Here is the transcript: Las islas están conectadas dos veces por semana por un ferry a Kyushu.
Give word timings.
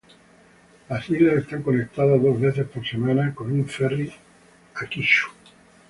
Las 0.89 1.07
islas 1.11 1.35
están 1.43 1.61
conectadas 1.61 2.19
dos 2.19 2.41
veces 2.41 2.65
por 2.65 2.83
semana 2.87 3.35
por 3.37 3.45
un 3.51 3.67
ferry 3.67 4.11
a 4.73 4.85
Kyushu. 4.87 5.29